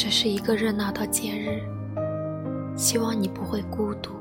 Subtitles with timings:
[0.00, 1.60] 这是一个热闹的节日，
[2.76, 4.12] 希望你不会孤独。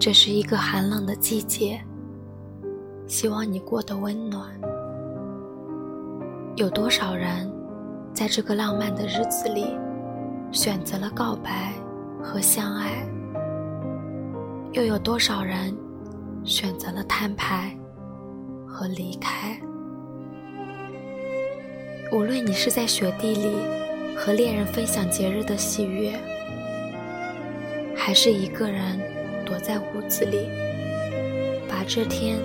[0.00, 1.80] 这是一个寒冷的季节，
[3.06, 4.50] 希望你过得温暖。
[6.56, 7.48] 有多少人
[8.12, 9.78] 在这个浪漫的日子里
[10.50, 11.72] 选择了告白
[12.20, 13.08] 和相爱？
[14.72, 15.72] 又有多少人
[16.42, 17.78] 选择了摊牌
[18.66, 19.56] 和离开？
[22.10, 23.54] 无论你是在雪地里
[24.22, 26.12] 和恋人分享节日的喜悦，
[27.96, 29.00] 还是一个人
[29.46, 30.46] 躲在屋子里，
[31.66, 32.38] 把这天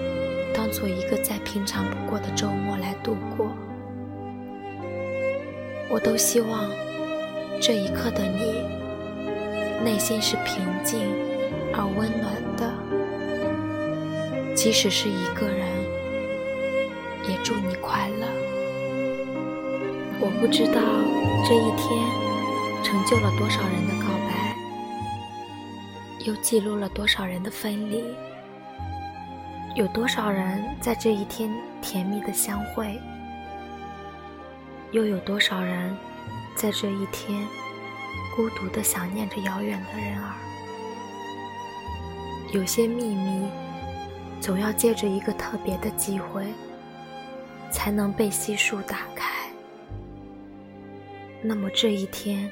[0.53, 3.51] 当做一个再平常不过的周末来度过，
[5.89, 6.71] 我都希望
[7.59, 8.61] 这一刻的你
[9.83, 11.01] 内心是平静
[11.73, 12.73] 而温暖的。
[14.55, 15.67] 即使是一个人，
[17.27, 18.54] 也祝你快乐。
[20.21, 20.81] 我不知道
[21.45, 21.89] 这一天
[22.83, 24.55] 成就了多少人的告白，
[26.25, 28.03] 又记录了多少人的分离，
[29.75, 32.99] 有多少人在这一天甜蜜的相会，
[34.91, 35.95] 又有多少人
[36.55, 37.45] 在这一天
[38.35, 40.33] 孤独的想念着遥远的人儿。
[42.53, 43.49] 有些秘密，
[44.39, 46.45] 总要借着一个特别的机会，
[47.69, 48.99] 才能被悉数打。
[51.47, 52.49] 那么这一天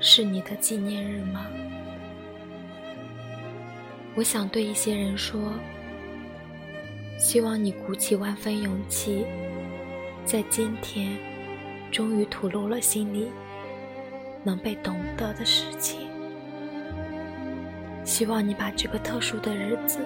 [0.00, 1.46] 是你的纪念日吗？
[4.16, 5.52] 我想对一些人说，
[7.16, 9.24] 希望你鼓起万分勇气，
[10.24, 11.16] 在今天
[11.92, 13.28] 终于吐露了心里
[14.42, 16.00] 能被懂得的事情。
[18.04, 20.00] 希望你把这个特殊的日子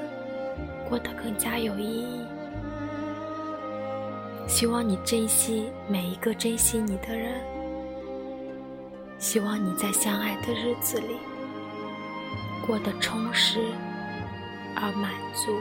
[0.86, 2.27] 过得更加有意义。
[4.53, 7.40] 希望你珍惜每一个珍惜你的人。
[9.18, 11.17] 希望你在相爱的日子里
[12.67, 13.61] 过得充实
[14.77, 15.58] 而满足。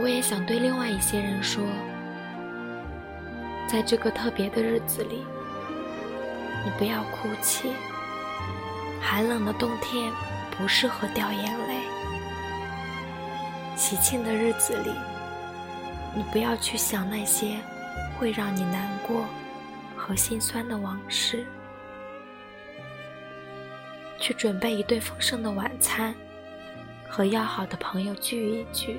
[0.00, 1.60] 我也想对另外一些人说，
[3.66, 5.26] 在这个特别的日子里，
[6.64, 7.72] 你不要哭泣。
[9.02, 10.12] 寒冷的冬天
[10.56, 11.80] 不适合掉眼泪。
[13.74, 14.92] 喜庆的日子里。
[16.16, 17.58] 你不要去想那些
[18.18, 19.26] 会让你难过
[19.94, 21.44] 和心酸的往事，
[24.18, 26.14] 去准备一顿丰盛的晚餐，
[27.06, 28.98] 和要好的朋友聚一聚，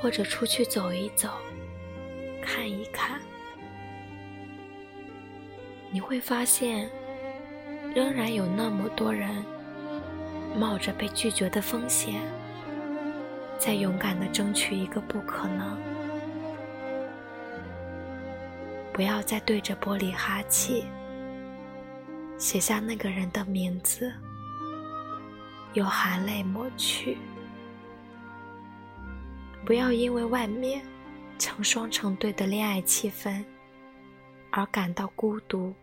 [0.00, 1.28] 或者出去走一走，
[2.40, 3.20] 看一看，
[5.90, 6.88] 你会发现，
[7.92, 9.44] 仍然有那么多人
[10.56, 12.22] 冒着被拒绝的风险。
[13.58, 15.76] 再勇敢的争取一个不可能，
[18.92, 20.84] 不要再对着玻璃哈气，
[22.38, 24.12] 写下那个人的名字，
[25.72, 27.18] 又含泪抹去。
[29.64, 30.80] 不要因为外面
[31.38, 33.44] 成双成对的恋爱气氛
[34.52, 35.74] 而感到孤独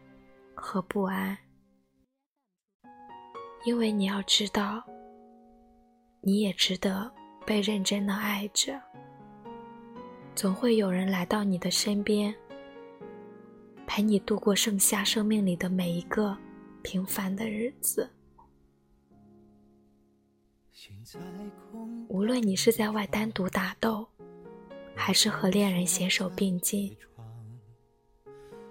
[0.55, 1.37] 和不安，
[3.65, 4.81] 因为你要知道，
[6.21, 7.11] 你也值得。
[7.45, 8.79] 被认真的爱着，
[10.35, 12.33] 总会有人来到你的身边，
[13.85, 16.37] 陪你度过剩下生命里的每一个
[16.81, 18.09] 平凡的日子。
[22.07, 24.07] 无论你是在外单独打斗，
[24.95, 26.95] 还是和恋人携手并进，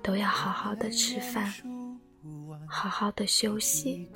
[0.03, 1.53] 都要好好的吃饭，
[2.67, 4.11] 好好的休息，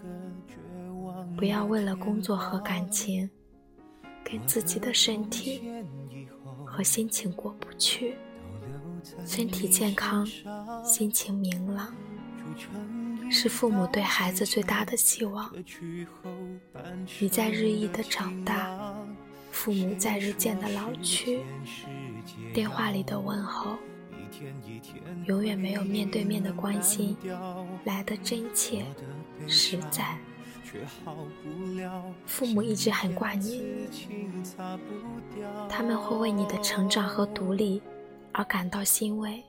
[1.36, 3.28] 不要为了工作和感情。
[4.28, 5.62] 跟自己的身体
[6.64, 8.16] 和心情过不去，
[9.24, 10.26] 身体健康，
[10.84, 11.94] 心情明朗，
[13.30, 15.54] 是父母对孩子最大的希望。
[17.20, 18.76] 你在日益的长大，
[19.52, 21.44] 父母在日渐的老去，
[22.52, 23.76] 电话里的问候，
[25.26, 27.16] 永远没有面对面的关心
[27.84, 28.84] 来的真切
[29.46, 30.18] 实在。
[32.26, 33.88] 父母一直很挂念你，
[35.68, 37.82] 他们会为你的成长和独立
[38.32, 39.42] 而感到欣慰。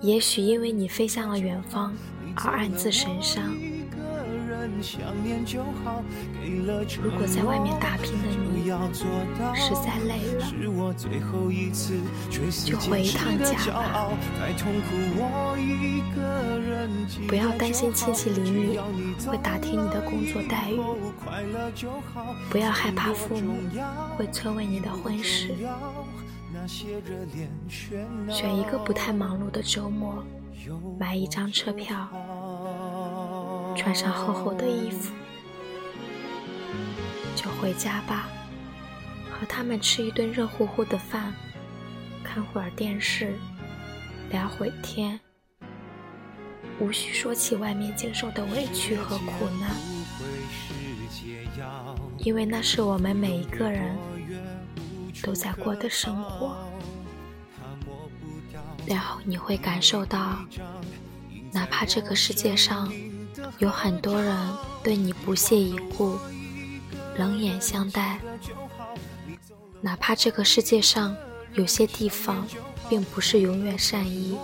[0.00, 1.94] 也许因为你飞向了远方
[2.36, 3.73] 而暗自神伤。
[7.02, 8.70] 如果在外面打拼的你
[9.54, 10.46] 实在累了，
[12.64, 14.10] 就回一趟家吧。
[17.28, 18.78] 不要担心亲戚邻里
[19.26, 20.78] 会打听你的工作待遇，
[22.50, 23.58] 不要害怕父母
[24.16, 25.54] 会催问你的婚事。
[28.28, 30.24] 选一个不太忙碌的周末，
[30.98, 32.08] 买一张车票，
[33.74, 35.12] 穿上厚厚的衣服，
[37.34, 38.28] 就回家吧，
[39.30, 41.34] 和他们吃一顿热乎乎的饭，
[42.22, 43.34] 看会儿电视，
[44.30, 45.18] 聊会天，
[46.78, 49.70] 无需说起外面经受的委屈和苦难，
[52.18, 53.96] 因为那是我们每一个人。
[55.22, 56.54] 都在过的生活，
[58.84, 60.36] 然后你会感受到，
[61.50, 62.92] 哪怕这个世界上
[63.58, 64.36] 有很多人
[64.82, 66.18] 对你不屑一顾、
[67.16, 68.18] 冷眼相待，
[69.80, 71.16] 哪怕这个世界上
[71.52, 72.46] 有些地方
[72.88, 74.36] 并不是永远善意，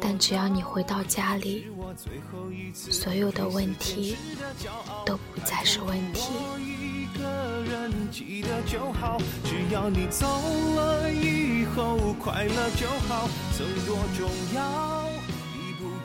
[0.00, 1.66] 但只要你回到家里，
[2.74, 4.16] 所有的问题
[5.04, 6.30] 都不再是问题。
[8.10, 15.06] 记得就好，只要你走了以后快乐就好，曾多重要。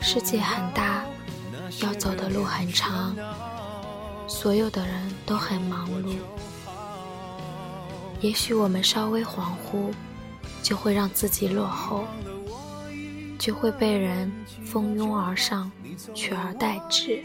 [0.00, 1.04] 世界很大，
[1.82, 3.14] 要走的路很长，
[4.28, 6.14] 所有的人都很忙碌。
[8.20, 9.92] 也许我们稍微恍惚，
[10.62, 12.04] 就会让自己落后，
[13.38, 14.32] 就会被人
[14.64, 15.70] 蜂拥而上，
[16.14, 17.22] 取而代之。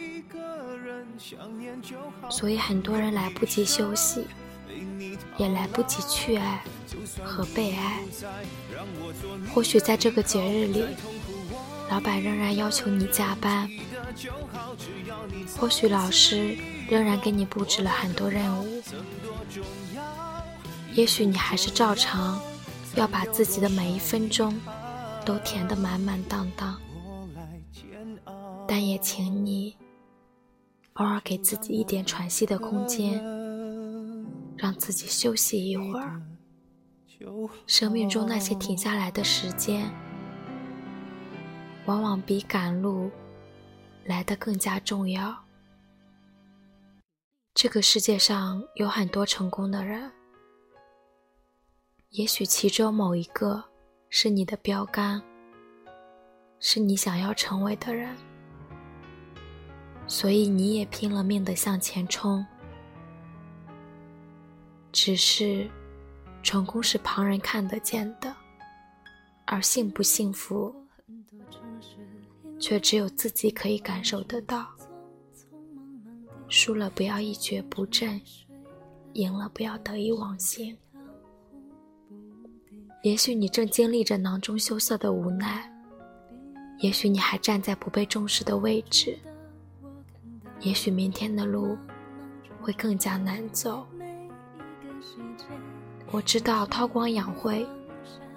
[2.29, 4.25] 所以很多人来不及休息。
[5.37, 6.63] 也来不及去爱
[7.23, 7.99] 和被爱。
[9.53, 10.85] 或许在这个节日里，
[11.89, 13.67] 老板仍然要求你加班；
[15.57, 16.57] 或许老师
[16.89, 18.81] 仍然给你布置了很多任务；
[20.93, 22.41] 也许你还是照常
[22.95, 24.53] 要把自己的每一分钟
[25.25, 26.79] 都填得满满当当。
[28.67, 29.75] 但也请你
[30.93, 33.21] 偶尔给自己一点喘息的空间。
[34.57, 36.21] 让自己休息一会儿。
[37.65, 39.91] 生命中那些停下来的时间，
[41.85, 43.09] 往往比赶路
[44.05, 45.35] 来得更加重要。
[47.53, 50.11] 这个世界上有很多成功的人，
[52.09, 53.63] 也许其中某一个
[54.09, 55.21] 是你的标杆，
[56.59, 58.15] 是你想要成为的人，
[60.07, 62.45] 所以你也拼了命的向前冲。
[64.91, 65.69] 只是，
[66.41, 68.35] 成功是旁人看得见的，
[69.45, 70.73] 而幸不幸福，
[72.61, 74.67] 却只有自己可以感受得到。
[76.47, 78.21] 输了不要一蹶不振，
[79.13, 80.77] 赢了不要得意忘形。
[83.03, 85.69] 也许你正经历着囊中羞涩的无奈，
[86.79, 89.17] 也许你还站在不被重视的位置，
[90.59, 91.75] 也许明天的路
[92.61, 93.87] 会更加难走。
[96.11, 97.65] 我知道韬光养晦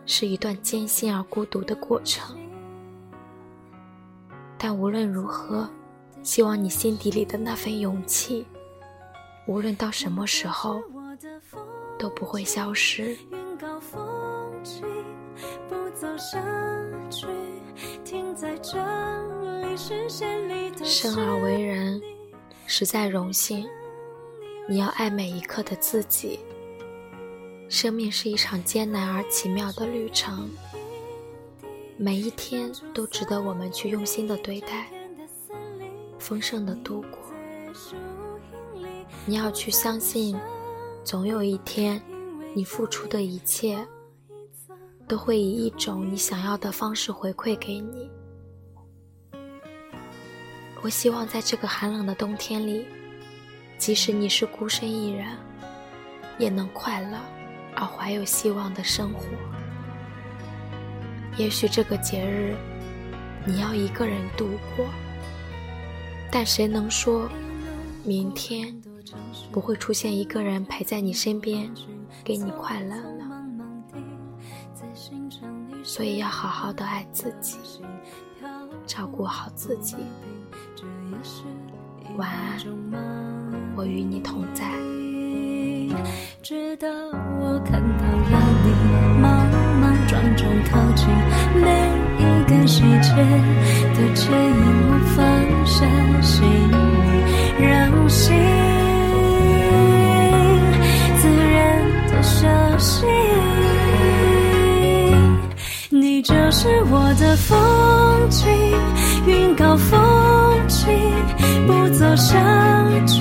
[0.07, 2.39] 是一段艰辛而孤独的过程，
[4.67, 5.69] 但无论如何，
[6.23, 8.47] 希望你心底里的那份勇气，
[9.47, 10.83] 无论到什么时候
[11.99, 13.15] 都不会消失。
[20.83, 22.01] 生而为人，
[22.65, 23.67] 实在荣幸。
[24.67, 26.41] 你要爱每一刻的自己。
[27.69, 30.49] 生命是一场艰难而奇妙的旅程，
[31.97, 34.91] 每一天都值得我们去用心的对待，
[36.19, 37.21] 丰盛的度过。
[39.25, 40.37] 你要去相信，
[41.05, 42.03] 总有一天，
[42.55, 43.87] 你付出的一切，
[45.07, 48.11] 都会以一种你想要的方式回馈给你。
[50.83, 52.87] 我希望在这个寒冷的冬天里，
[53.79, 55.27] 即使你是孤身一人，
[56.39, 57.19] 也能快乐。
[57.77, 59.25] 而怀有希望的生活。
[61.37, 62.55] 也许这个节日，
[63.45, 64.87] 你要一个人度过，
[66.31, 67.29] 但谁能说，
[68.05, 68.81] 明天
[69.51, 71.69] 不会出现一个人陪在你身边，
[72.23, 73.25] 给你快乐呢？
[75.83, 77.59] 所以要好好的爱自己，
[78.87, 79.97] 照顾好自己。
[82.17, 82.61] 晚安，
[83.77, 84.71] 我与你同在。
[86.43, 86.89] 直到
[87.41, 88.71] 我看到了你
[90.15, 91.09] 撞撞靠近，
[91.61, 91.67] 每
[92.19, 93.11] 一个细节
[93.95, 95.19] 都牵引我放
[95.67, 95.85] 下
[96.23, 98.33] 行李，让心
[101.19, 101.53] 自然
[102.13, 102.47] 的休
[102.79, 103.05] 息。
[105.91, 108.47] 你就是我的风景，
[109.27, 109.99] 云高风
[110.69, 110.95] 轻，
[111.67, 112.39] 不走下
[113.05, 113.21] 去，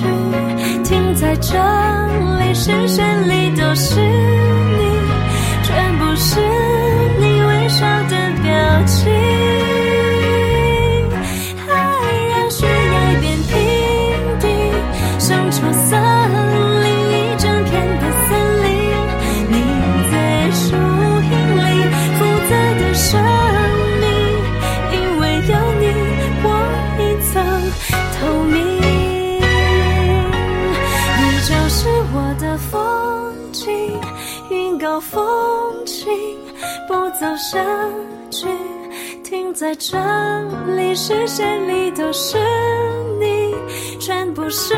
[0.84, 2.54] 停在这里。
[2.54, 4.03] 视线里都是。
[37.24, 37.58] 走下
[38.30, 38.46] 去
[39.22, 39.96] 停在这
[40.76, 42.36] 里视线里都是
[43.18, 43.54] 你
[43.98, 44.74] 全部是